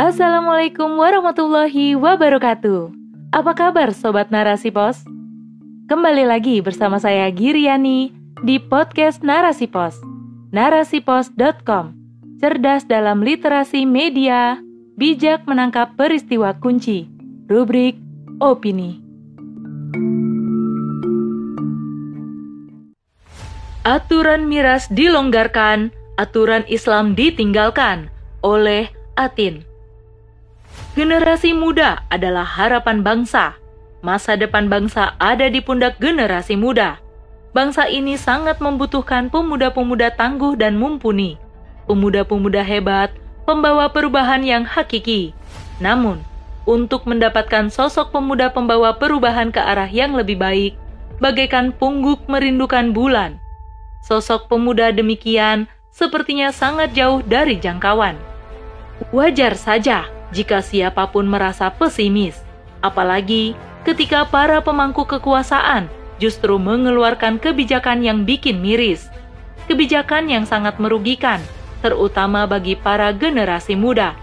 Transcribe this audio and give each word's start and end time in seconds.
Assalamualaikum 0.00 0.96
warahmatullahi 0.96 1.92
wabarakatuh. 1.92 2.88
Apa 3.36 3.52
kabar 3.52 3.92
Sobat 3.92 4.32
Narasi 4.32 4.72
Pos? 4.72 5.04
Kembali 5.92 6.24
lagi 6.24 6.64
bersama 6.64 6.96
saya 6.96 7.28
Giriani 7.28 8.08
di 8.40 8.56
podcast 8.56 9.20
Narasi 9.20 9.68
Pos. 9.68 10.00
Narasipos.com 10.56 11.92
Cerdas 12.40 12.88
dalam 12.88 13.20
literasi 13.20 13.84
media, 13.84 14.56
bijak 14.96 15.44
menangkap 15.44 15.92
peristiwa 16.00 16.56
kunci. 16.56 17.04
Rubrik 17.44 18.00
Opini. 18.40 19.04
Aturan 23.84 24.48
miras 24.48 24.88
dilonggarkan, 24.88 25.92
aturan 26.16 26.64
Islam 26.72 27.12
ditinggalkan 27.12 28.08
oleh 28.40 28.88
Atin. 29.20 29.68
Generasi 30.98 31.54
muda 31.54 32.02
adalah 32.10 32.42
harapan 32.42 33.06
bangsa. 33.06 33.54
Masa 34.02 34.34
depan 34.34 34.66
bangsa 34.66 35.14
ada 35.22 35.46
di 35.46 35.62
pundak 35.62 36.02
generasi 36.02 36.58
muda. 36.58 36.98
Bangsa 37.54 37.86
ini 37.86 38.18
sangat 38.18 38.58
membutuhkan 38.58 39.30
pemuda-pemuda 39.30 40.10
tangguh 40.18 40.58
dan 40.58 40.74
mumpuni. 40.74 41.38
Pemuda-pemuda 41.86 42.66
hebat, 42.66 43.14
pembawa 43.46 43.86
perubahan 43.90 44.42
yang 44.42 44.66
hakiki. 44.66 45.30
Namun, 45.78 46.22
untuk 46.66 47.06
mendapatkan 47.06 47.70
sosok 47.70 48.10
pemuda 48.10 48.50
pembawa 48.50 48.98
perubahan 48.98 49.54
ke 49.54 49.62
arah 49.62 49.90
yang 49.90 50.14
lebih 50.18 50.38
baik, 50.42 50.74
bagaikan 51.22 51.70
pungguk 51.70 52.26
merindukan 52.26 52.90
bulan, 52.90 53.38
Sosok 54.00 54.48
pemuda 54.48 54.88
demikian 54.96 55.68
sepertinya 55.92 56.48
sangat 56.50 56.96
jauh 56.96 57.20
dari 57.20 57.60
jangkauan. 57.60 58.16
Wajar 59.12 59.56
saja 59.56 60.08
jika 60.30 60.62
siapa 60.62 61.10
pun 61.10 61.26
merasa 61.26 61.70
pesimis, 61.74 62.38
apalagi 62.80 63.58
ketika 63.82 64.26
para 64.28 64.62
pemangku 64.62 65.06
kekuasaan 65.06 65.90
justru 66.20 66.60
mengeluarkan 66.60 67.40
kebijakan 67.40 68.04
yang 68.04 68.22
bikin 68.28 68.60
miris, 68.60 69.08
kebijakan 69.66 70.28
yang 70.28 70.44
sangat 70.44 70.76
merugikan, 70.78 71.40
terutama 71.80 72.44
bagi 72.44 72.76
para 72.76 73.10
generasi 73.10 73.74
muda. 73.74 74.14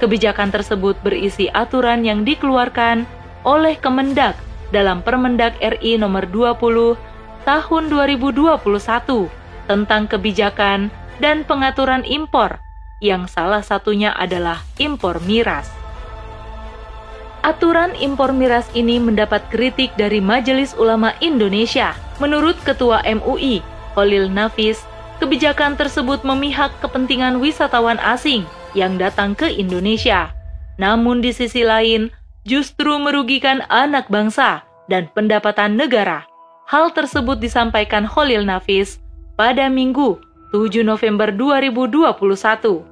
Kebijakan 0.00 0.50
tersebut 0.50 0.98
berisi 1.04 1.46
aturan 1.52 2.02
yang 2.02 2.26
dikeluarkan 2.26 3.06
oleh 3.46 3.78
Kemendak 3.78 4.34
dalam 4.74 5.04
Permendak 5.04 5.54
RI 5.62 6.00
nomor 6.00 6.26
20 6.26 6.98
tahun 7.46 7.82
2021 7.86 8.58
tentang 9.70 10.02
kebijakan 10.10 10.90
dan 11.22 11.46
pengaturan 11.46 12.02
impor, 12.02 12.58
yang 13.02 13.26
salah 13.26 13.66
satunya 13.66 14.14
adalah 14.14 14.62
impor 14.78 15.18
miras. 15.26 15.66
Aturan 17.42 17.98
impor 17.98 18.30
miras 18.30 18.70
ini 18.70 19.02
mendapat 19.02 19.42
kritik 19.50 19.90
dari 19.98 20.22
Majelis 20.22 20.78
Ulama 20.78 21.10
Indonesia. 21.18 21.98
Menurut 22.22 22.54
Ketua 22.62 23.02
MUI, 23.02 23.58
Holil 23.98 24.30
Nafis, 24.30 24.86
kebijakan 25.18 25.74
tersebut 25.74 26.22
memihak 26.22 26.70
kepentingan 26.78 27.42
wisatawan 27.42 27.98
asing 27.98 28.46
yang 28.78 28.94
datang 28.94 29.34
ke 29.34 29.50
Indonesia. 29.50 30.30
Namun 30.78 31.18
di 31.18 31.34
sisi 31.34 31.66
lain, 31.66 32.14
justru 32.46 32.94
merugikan 33.02 33.66
anak 33.66 34.06
bangsa 34.06 34.62
dan 34.86 35.10
pendapatan 35.10 35.74
negara. 35.74 36.22
Hal 36.70 36.94
tersebut 36.94 37.42
disampaikan 37.42 38.06
Holil 38.06 38.46
Nafis 38.46 39.02
pada 39.34 39.66
Minggu 39.66 40.22
7 40.54 40.86
November 40.86 41.34
2021. 41.34 42.91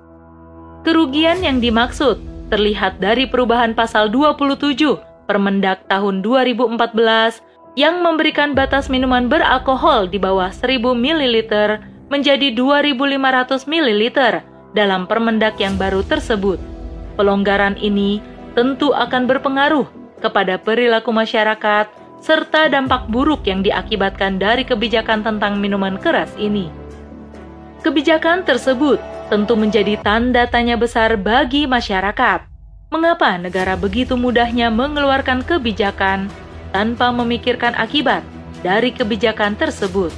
Kerugian 0.80 1.44
yang 1.44 1.60
dimaksud 1.60 2.16
terlihat 2.48 3.04
dari 3.04 3.28
perubahan 3.28 3.76
pasal 3.76 4.08
27 4.08 4.80
Permendak 5.28 5.84
tahun 5.86 6.24
2014 6.24 7.76
yang 7.78 8.02
memberikan 8.02 8.56
batas 8.56 8.88
minuman 8.90 9.28
beralkohol 9.30 10.10
di 10.10 10.18
bawah 10.18 10.50
1000 10.50 10.82
ml 10.82 11.36
menjadi 12.10 12.50
2500 12.56 13.70
ml 13.70 14.02
dalam 14.74 15.04
Permendak 15.04 15.60
yang 15.60 15.76
baru 15.76 16.00
tersebut. 16.02 16.58
Pelonggaran 17.14 17.76
ini 17.78 18.24
tentu 18.56 18.96
akan 18.96 19.28
berpengaruh 19.28 19.86
kepada 20.18 20.56
perilaku 20.56 21.12
masyarakat 21.12 21.92
serta 22.24 22.72
dampak 22.72 23.06
buruk 23.12 23.44
yang 23.44 23.60
diakibatkan 23.60 24.40
dari 24.40 24.64
kebijakan 24.64 25.20
tentang 25.22 25.60
minuman 25.60 26.00
keras 26.00 26.32
ini. 26.40 26.72
Kebijakan 27.84 28.44
tersebut 28.48 29.00
tentu 29.30 29.54
menjadi 29.54 29.94
tanda 30.02 30.44
tanya 30.50 30.74
besar 30.74 31.14
bagi 31.14 31.64
masyarakat. 31.64 32.44
Mengapa 32.90 33.38
negara 33.38 33.78
begitu 33.78 34.18
mudahnya 34.18 34.68
mengeluarkan 34.74 35.46
kebijakan 35.46 36.26
tanpa 36.74 37.14
memikirkan 37.14 37.78
akibat 37.78 38.26
dari 38.66 38.90
kebijakan 38.90 39.54
tersebut? 39.54 40.10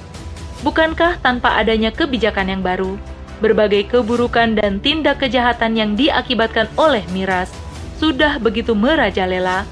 Bukankah 0.65 1.21
tanpa 1.21 1.61
adanya 1.61 1.93
kebijakan 1.93 2.49
yang 2.49 2.63
baru, 2.65 2.97
berbagai 3.45 3.93
keburukan 3.93 4.57
dan 4.57 4.81
tindak 4.81 5.21
kejahatan 5.21 5.77
yang 5.77 5.93
diakibatkan 5.93 6.73
oleh 6.81 7.05
miras 7.13 7.53
sudah 8.01 8.41
begitu 8.41 8.73
merajalela 8.73 9.69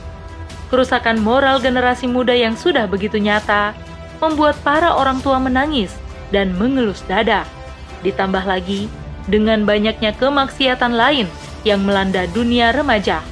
kerusakan 0.71 1.19
moral 1.19 1.59
generasi 1.59 2.07
muda 2.07 2.33
yang 2.33 2.55
sudah 2.55 2.87
begitu 2.87 3.19
nyata 3.19 3.75
membuat 4.23 4.55
para 4.63 4.95
orang 4.95 5.19
tua 5.19 5.43
menangis 5.43 5.91
dan 6.31 6.55
mengelus 6.55 7.03
dada. 7.11 7.43
Ditambah 8.07 8.47
lagi 8.47 8.87
dengan 9.31 9.63
banyaknya 9.63 10.13
kemaksiatan 10.19 10.93
lain 10.93 11.31
yang 11.63 11.87
melanda 11.87 12.27
dunia 12.35 12.75
remaja. 12.75 13.23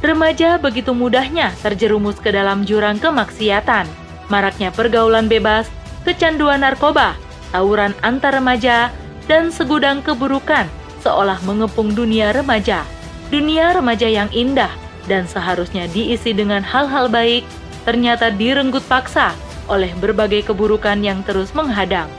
Remaja 0.00 0.56
begitu 0.60 0.92
mudahnya 0.96 1.52
terjerumus 1.60 2.16
ke 2.20 2.32
dalam 2.32 2.64
jurang 2.64 2.96
kemaksiatan, 2.96 3.84
maraknya 4.32 4.72
pergaulan 4.72 5.28
bebas, 5.28 5.68
kecanduan 6.08 6.64
narkoba, 6.64 7.16
tawuran 7.52 7.92
antar 8.00 8.36
remaja, 8.36 8.92
dan 9.26 9.50
segudang 9.50 10.02
keburukan 10.02 10.66
seolah 11.06 11.38
mengepung 11.46 11.94
dunia 11.94 12.34
remaja. 12.34 12.82
Dunia 13.30 13.74
remaja 13.74 14.06
yang 14.06 14.30
indah 14.30 14.70
dan 15.06 15.26
seharusnya 15.26 15.86
diisi 15.90 16.34
dengan 16.34 16.62
hal-hal 16.66 17.06
baik, 17.06 17.46
ternyata 17.86 18.30
direnggut 18.34 18.82
paksa 18.90 19.34
oleh 19.66 19.90
berbagai 19.98 20.50
keburukan 20.50 20.98
yang 21.02 21.22
terus 21.22 21.54
menghadang. 21.54 22.10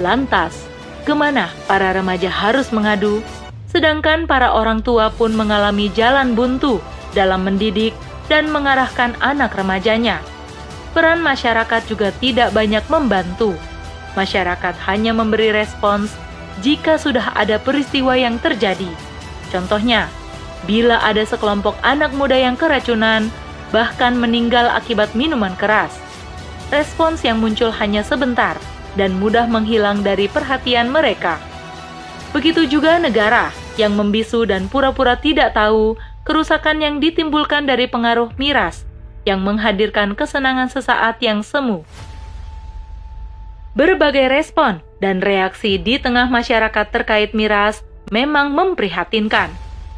Lantas, 0.00 0.67
ke 1.04 1.14
mana 1.14 1.50
para 1.66 1.92
remaja 1.94 2.30
harus 2.30 2.70
mengadu, 2.74 3.20
sedangkan 3.68 4.24
para 4.24 4.54
orang 4.54 4.80
tua 4.80 5.12
pun 5.12 5.34
mengalami 5.36 5.92
jalan 5.92 6.32
buntu 6.32 6.80
dalam 7.12 7.44
mendidik 7.44 7.92
dan 8.28 8.48
mengarahkan 8.48 9.16
anak 9.20 9.56
remajanya. 9.56 10.20
Peran 10.96 11.20
masyarakat 11.20 11.84
juga 11.84 12.08
tidak 12.16 12.52
banyak 12.56 12.82
membantu. 12.88 13.54
Masyarakat 14.16 14.74
hanya 14.88 15.12
memberi 15.12 15.52
respons 15.52 16.10
jika 16.64 16.98
sudah 16.98 17.36
ada 17.38 17.60
peristiwa 17.60 18.18
yang 18.18 18.40
terjadi. 18.40 18.88
Contohnya, 19.52 20.10
bila 20.66 20.98
ada 21.04 21.22
sekelompok 21.22 21.78
anak 21.86 22.10
muda 22.16 22.34
yang 22.34 22.58
keracunan, 22.58 23.30
bahkan 23.70 24.16
meninggal 24.16 24.66
akibat 24.74 25.12
minuman 25.14 25.54
keras. 25.54 25.94
Respons 26.68 27.24
yang 27.24 27.40
muncul 27.40 27.72
hanya 27.72 28.04
sebentar 28.04 28.58
dan 28.94 29.18
mudah 29.18 29.44
menghilang 29.50 30.00
dari 30.00 30.30
perhatian 30.30 30.88
mereka. 30.88 31.36
Begitu 32.32 32.68
juga 32.68 33.00
negara 33.00 33.50
yang 33.80 33.96
membisu 33.96 34.44
dan 34.44 34.68
pura-pura 34.68 35.16
tidak 35.16 35.56
tahu 35.56 35.96
kerusakan 36.28 36.84
yang 36.84 37.00
ditimbulkan 37.00 37.64
dari 37.64 37.88
pengaruh 37.88 38.32
miras 38.36 38.84
yang 39.24 39.40
menghadirkan 39.44 40.12
kesenangan 40.12 40.68
sesaat 40.68 41.20
yang 41.24 41.40
semu. 41.40 41.84
Berbagai 43.72 44.28
respon 44.28 44.80
dan 44.98 45.22
reaksi 45.22 45.78
di 45.78 45.96
tengah 45.96 46.26
masyarakat 46.26 46.86
terkait 46.90 47.30
miras 47.32 47.86
memang 48.10 48.50
memprihatinkan 48.50 49.52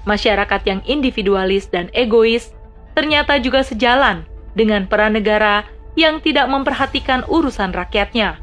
masyarakat 0.04 0.60
yang 0.66 0.80
individualis 0.84 1.70
dan 1.70 1.88
egois 1.96 2.52
ternyata 2.92 3.38
juga 3.40 3.64
sejalan 3.64 4.26
dengan 4.52 4.84
peran 4.84 5.16
negara 5.16 5.64
yang 5.94 6.18
tidak 6.20 6.50
memperhatikan 6.50 7.24
urusan 7.26 7.72
rakyatnya. 7.72 8.38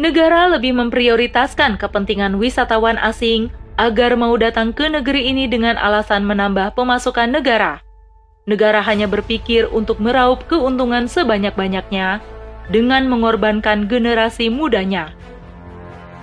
Negara 0.00 0.48
lebih 0.48 0.72
memprioritaskan 0.80 1.76
kepentingan 1.76 2.40
wisatawan 2.40 2.96
asing 3.04 3.52
agar 3.76 4.16
mau 4.16 4.32
datang 4.40 4.72
ke 4.72 4.88
negeri 4.88 5.28
ini 5.28 5.44
dengan 5.44 5.76
alasan 5.76 6.24
menambah 6.24 6.72
pemasukan 6.72 7.28
negara. 7.28 7.84
Negara 8.48 8.80
hanya 8.80 9.04
berpikir 9.04 9.68
untuk 9.68 10.00
meraup 10.00 10.48
keuntungan 10.48 11.04
sebanyak-banyaknya 11.04 12.24
dengan 12.72 13.12
mengorbankan 13.12 13.92
generasi 13.92 14.48
mudanya. 14.48 15.12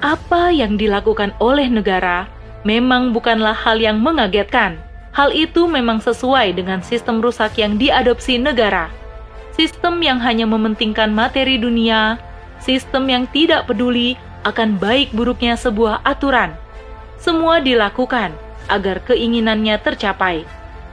Apa 0.01 0.49
yang 0.49 0.73
dilakukan 0.81 1.37
oleh 1.37 1.69
negara 1.69 2.25
memang 2.65 3.13
bukanlah 3.13 3.53
hal 3.53 3.77
yang 3.77 4.01
mengagetkan. 4.01 4.81
Hal 5.13 5.29
itu 5.29 5.69
memang 5.69 6.01
sesuai 6.01 6.57
dengan 6.57 6.81
sistem 6.81 7.21
rusak 7.21 7.61
yang 7.61 7.77
diadopsi 7.77 8.41
negara. 8.41 8.89
Sistem 9.53 10.01
yang 10.01 10.17
hanya 10.17 10.49
mementingkan 10.49 11.13
materi 11.13 11.61
dunia, 11.61 12.17
sistem 12.61 13.07
yang 13.09 13.23
tidak 13.29 13.65
peduli 13.69 14.17
akan 14.47 14.79
baik 14.79 15.11
buruknya 15.11 15.59
sebuah 15.59 16.01
aturan. 16.07 16.55
Semua 17.17 17.59
dilakukan 17.59 18.31
agar 18.69 19.01
keinginannya 19.03 19.75
tercapai. 19.81 20.45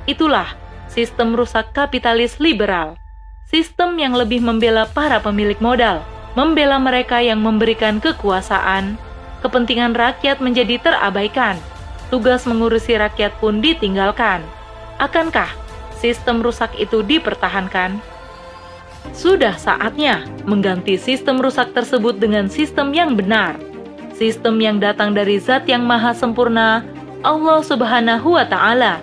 Itulah 0.09 0.57
sistem 0.89 1.35
rusak 1.35 1.75
kapitalis 1.75 2.39
liberal. 2.39 2.97
Sistem 3.51 3.95
yang 4.01 4.17
lebih 4.17 4.41
membela 4.41 4.89
para 4.89 5.21
pemilik 5.21 5.59
modal, 5.63 6.03
membela 6.35 6.81
mereka 6.81 7.23
yang 7.23 7.39
memberikan 7.39 8.03
kekuasaan, 8.03 8.99
kepentingan 9.45 9.95
rakyat 9.95 10.41
menjadi 10.41 10.81
terabaikan, 10.81 11.61
tugas 12.09 12.49
mengurusi 12.49 12.97
rakyat 12.99 13.37
pun 13.39 13.61
ditinggalkan. 13.63 14.43
Akankah 14.99 15.51
sistem 16.01 16.41
rusak 16.41 16.73
itu 16.81 17.05
dipertahankan? 17.05 18.01
Sudah 19.13 19.59
saatnya 19.59 20.25
mengganti 20.49 20.97
sistem 20.97 21.43
rusak 21.43 21.77
tersebut 21.77 22.17
dengan 22.17 22.49
sistem 22.49 22.97
yang 22.97 23.19
benar. 23.19 23.61
Sistem 24.15 24.63
yang 24.63 24.79
datang 24.79 25.13
dari 25.13 25.37
zat 25.43 25.67
yang 25.67 25.85
maha 25.85 26.15
sempurna, 26.15 26.87
Allah 27.27 27.61
subhanahu 27.61 28.39
wa 28.39 28.47
ta'ala. 28.47 29.03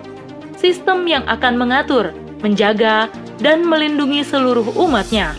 Sistem 0.56 1.04
yang 1.04 1.22
akan 1.28 1.54
mengatur, 1.60 2.10
menjaga, 2.40 3.12
dan 3.38 3.66
melindungi 3.66 4.24
seluruh 4.24 4.66
umatnya. 4.78 5.34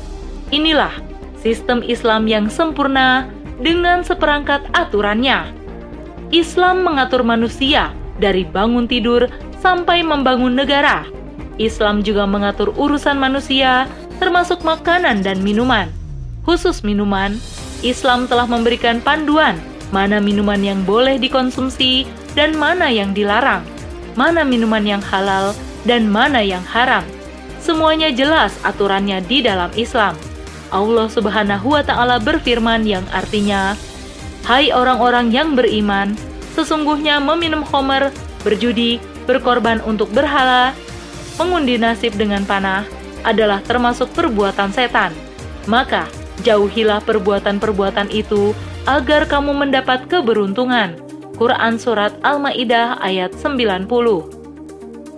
Inilah 0.53 0.93
sistem 1.39 1.83
Islam 1.83 2.27
yang 2.27 2.47
sempurna 2.47 3.27
dengan 3.59 4.03
seperangkat 4.03 4.67
aturannya. 4.75 5.51
Islam 6.29 6.83
mengatur 6.83 7.23
manusia 7.23 7.95
dari 8.19 8.43
bangun 8.43 8.85
tidur 8.85 9.31
sampai 9.63 10.03
membangun 10.03 10.53
negara. 10.53 11.07
Islam 11.61 12.01
juga 12.01 12.25
mengatur 12.25 12.73
urusan 12.73 13.15
manusia 13.15 13.85
termasuk 14.23 14.63
makanan 14.63 15.19
dan 15.19 15.43
minuman. 15.43 15.91
Khusus 16.47 16.79
minuman, 16.79 17.35
Islam 17.83 18.23
telah 18.31 18.47
memberikan 18.47 19.03
panduan 19.03 19.59
mana 19.91 20.23
minuman 20.23 20.63
yang 20.63 20.79
boleh 20.87 21.19
dikonsumsi 21.19 22.07
dan 22.31 22.55
mana 22.55 22.87
yang 22.87 23.11
dilarang, 23.11 23.67
mana 24.15 24.47
minuman 24.47 24.81
yang 24.87 25.03
halal 25.03 25.51
dan 25.83 26.07
mana 26.07 26.39
yang 26.39 26.63
haram. 26.63 27.03
Semuanya 27.59 28.15
jelas 28.15 28.55
aturannya 28.63 29.19
di 29.27 29.43
dalam 29.43 29.69
Islam. 29.75 30.15
Allah 30.71 31.11
Subhanahu 31.11 31.75
wa 31.75 31.83
taala 31.83 32.17
berfirman 32.17 32.87
yang 32.87 33.03
artinya, 33.11 33.75
"Hai 34.47 34.71
orang-orang 34.71 35.35
yang 35.35 35.53
beriman, 35.53 36.15
sesungguhnya 36.55 37.19
meminum 37.19 37.61
khamar, 37.67 38.09
berjudi, 38.41 39.03
berkorban 39.27 39.83
untuk 39.83 40.09
berhala, 40.15 40.71
mengundi 41.37 41.77
nasib 41.77 42.15
dengan 42.17 42.41
panah, 42.47 43.02
adalah 43.23 43.59
termasuk 43.63 44.11
perbuatan 44.13 44.71
setan. 44.71 45.11
Maka, 45.67 46.07
jauhilah 46.43 47.03
perbuatan-perbuatan 47.07 48.11
itu 48.11 48.51
agar 48.83 49.27
kamu 49.27 49.55
mendapat 49.55 50.05
keberuntungan. 50.11 50.99
Quran 51.33 51.81
Surat 51.81 52.13
Al-Ma'idah 52.21 53.01
ayat 53.01 53.33
90 53.41 53.89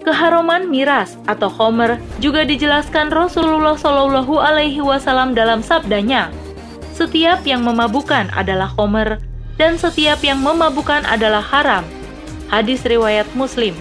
Keharuman 0.06 0.70
miras 0.70 1.18
atau 1.26 1.50
homer 1.50 1.98
juga 2.22 2.46
dijelaskan 2.46 3.10
Rasulullah 3.10 3.74
Shallallahu 3.74 4.38
Alaihi 4.38 4.80
Wasallam 4.80 5.34
dalam 5.34 5.66
sabdanya. 5.66 6.30
Setiap 6.94 7.42
yang 7.44 7.66
memabukkan 7.66 8.30
adalah 8.38 8.70
homer 8.70 9.18
dan 9.58 9.82
setiap 9.82 10.22
yang 10.22 10.40
memabukkan 10.46 11.04
adalah 11.10 11.42
haram. 11.42 11.84
Hadis 12.54 12.86
riwayat 12.86 13.26
Muslim. 13.34 13.74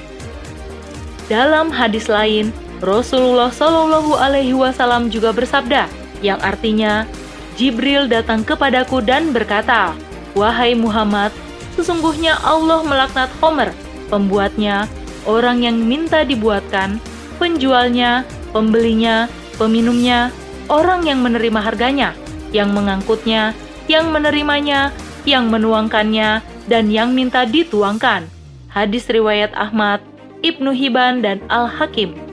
Dalam 1.29 1.69
hadis 1.69 2.09
lain, 2.09 2.57
Rasulullah 2.85 3.49
Shallallahu 3.49 4.13
Alaihi 4.21 4.53
Wasallam 4.53 5.09
juga 5.09 5.33
bersabda, 5.33 5.89
yang 6.21 6.37
artinya 6.45 7.09
Jibril 7.57 8.13
datang 8.13 8.45
kepadaku 8.45 9.01
dan 9.01 9.33
berkata, 9.33 9.97
Wahai 10.37 10.77
Muhammad, 10.77 11.33
sesungguhnya 11.73 12.37
Allah 12.45 12.85
melaknat 12.85 13.33
Homer, 13.41 13.73
pembuatnya, 14.13 14.85
orang 15.25 15.65
yang 15.65 15.81
minta 15.81 16.29
dibuatkan, 16.29 17.01
penjualnya, 17.41 18.29
pembelinya, 18.53 19.33
peminumnya, 19.57 20.29
orang 20.69 21.09
yang 21.09 21.25
menerima 21.25 21.61
harganya, 21.65 22.13
yang 22.53 22.77
mengangkutnya, 22.77 23.57
yang 23.89 24.13
menerimanya, 24.13 24.93
yang 25.25 25.49
menuangkannya, 25.49 26.45
dan 26.69 26.93
yang 26.93 27.17
minta 27.17 27.49
dituangkan. 27.49 28.29
Hadis 28.69 29.09
riwayat 29.09 29.57
Ahmad, 29.57 30.05
Ibnu 30.45 30.75
Hibban, 30.75 31.25
dan 31.25 31.41
Al-Hakim. 31.49 32.24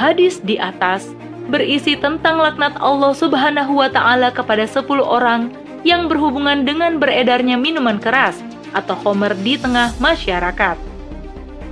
Hadis 0.00 0.40
di 0.40 0.56
atas 0.56 1.12
berisi 1.52 1.92
tentang 1.92 2.40
laknat 2.40 2.72
Allah 2.80 3.12
Subhanahu 3.12 3.84
wa 3.84 3.92
taala 3.92 4.32
kepada 4.32 4.64
10 4.64 4.88
orang 4.96 5.52
yang 5.84 6.08
berhubungan 6.08 6.64
dengan 6.64 6.96
beredarnya 6.96 7.60
minuman 7.60 8.00
keras 8.00 8.40
atau 8.72 8.96
homer 8.96 9.36
di 9.44 9.60
tengah 9.60 9.92
masyarakat. 10.00 10.80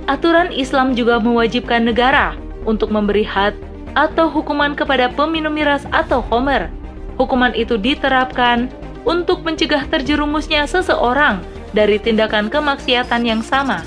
Aturan 0.05 0.53
Islam 0.53 0.93
juga 0.93 1.17
mewajibkan 1.17 1.89
negara 1.89 2.37
untuk 2.69 2.93
memberi 2.93 3.25
had 3.25 3.57
atau 3.97 4.29
hukuman 4.29 4.77
kepada 4.77 5.09
peminum 5.09 5.57
miras 5.57 5.89
atau 5.89 6.21
homer. 6.21 6.69
Hukuman 7.17 7.57
itu 7.57 7.81
diterapkan 7.81 8.69
untuk 9.09 9.41
mencegah 9.41 9.89
terjerumusnya 9.89 10.69
seseorang 10.69 11.41
dari 11.73 11.97
tindakan 11.97 12.53
kemaksiatan 12.53 13.25
yang 13.25 13.41
sama 13.41 13.81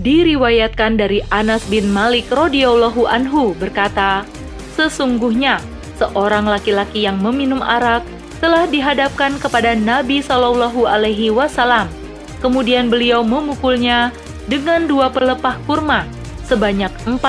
diriwayatkan 0.00 0.96
dari 0.96 1.20
Anas 1.28 1.60
bin 1.68 1.92
Malik 1.92 2.32
radhiyallahu 2.32 3.04
anhu 3.04 3.52
berkata, 3.60 4.24
sesungguhnya 4.72 5.60
seorang 6.00 6.48
laki-laki 6.48 7.04
yang 7.04 7.20
meminum 7.20 7.60
arak 7.60 8.00
telah 8.40 8.64
dihadapkan 8.64 9.36
kepada 9.36 9.76
Nabi 9.76 10.24
Shallallahu 10.24 10.88
Alaihi 10.88 11.28
Wasallam. 11.28 11.92
Kemudian 12.40 12.88
beliau 12.88 13.20
memukulnya 13.20 14.08
dengan 14.48 14.88
dua 14.88 15.12
pelepah 15.12 15.60
kurma 15.68 16.08
sebanyak 16.48 16.88
40 17.04 17.20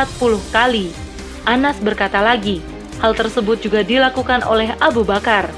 kali. 0.56 0.88
Anas 1.44 1.76
berkata 1.84 2.24
lagi, 2.24 2.64
hal 3.04 3.12
tersebut 3.12 3.60
juga 3.60 3.84
dilakukan 3.84 4.48
oleh 4.48 4.72
Abu 4.80 5.04
Bakar. 5.04 5.52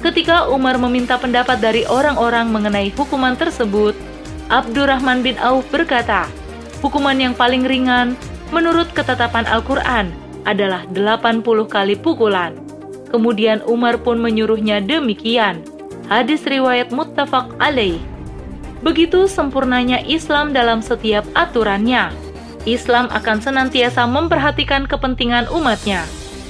Ketika 0.00 0.48
Umar 0.48 0.80
meminta 0.80 1.20
pendapat 1.20 1.60
dari 1.60 1.84
orang-orang 1.84 2.48
mengenai 2.48 2.88
hukuman 2.96 3.36
tersebut, 3.36 3.92
Abdurrahman 4.48 5.20
bin 5.20 5.36
Auf 5.42 5.68
berkata, 5.68 6.30
Hukuman 6.84 7.16
yang 7.16 7.32
paling 7.32 7.64
ringan 7.64 8.18
menurut 8.52 8.92
ketetapan 8.92 9.48
Al-Quran 9.48 10.12
adalah 10.44 10.84
80 10.92 11.42
kali 11.66 11.96
pukulan. 11.96 12.52
Kemudian 13.08 13.64
Umar 13.64 13.96
pun 14.02 14.20
menyuruhnya 14.20 14.84
demikian. 14.84 15.64
Hadis 16.06 16.44
riwayat 16.46 16.92
muttafaq 16.92 17.50
alaih. 17.58 17.98
Begitu 18.84 19.26
sempurnanya 19.26 20.04
Islam 20.04 20.52
dalam 20.52 20.84
setiap 20.84 21.26
aturannya. 21.34 22.12
Islam 22.66 23.08
akan 23.10 23.38
senantiasa 23.40 24.04
memperhatikan 24.10 24.90
kepentingan 24.90 25.46
umatnya, 25.54 26.02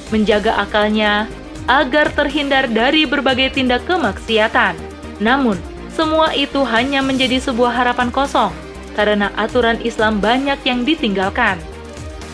menjaga 0.08 0.58
akalnya 0.60 1.28
agar 1.68 2.08
terhindar 2.12 2.68
dari 2.72 3.04
berbagai 3.04 3.56
tindak 3.56 3.84
kemaksiatan. 3.84 4.76
Namun, 5.20 5.60
semua 5.92 6.32
itu 6.32 6.64
hanya 6.64 7.00
menjadi 7.04 7.40
sebuah 7.40 7.72
harapan 7.72 8.08
kosong 8.12 8.65
karena 8.96 9.28
aturan 9.36 9.76
Islam 9.84 10.18
banyak 10.18 10.56
yang 10.64 10.82
ditinggalkan. 10.88 11.60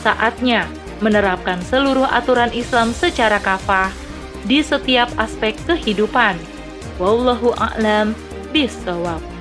Saatnya 0.07 0.71
menerapkan 1.02 1.59
seluruh 1.66 2.07
aturan 2.07 2.54
Islam 2.54 2.95
secara 2.95 3.42
kafah 3.42 3.90
di 4.47 4.62
setiap 4.62 5.11
aspek 5.19 5.59
kehidupan. 5.66 6.38
Wallahu 7.02 7.50
a'lam 7.59 8.14
bishawab. 8.54 9.32